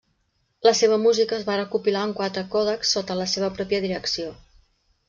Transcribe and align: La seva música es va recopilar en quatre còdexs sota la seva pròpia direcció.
La 0.67 0.71
seva 0.79 0.97
música 1.03 1.37
es 1.39 1.45
va 1.49 1.57
recopilar 1.61 2.07
en 2.09 2.17
quatre 2.23 2.45
còdexs 2.57 2.99
sota 2.99 3.21
la 3.21 3.31
seva 3.37 3.55
pròpia 3.61 3.85
direcció. 3.89 4.35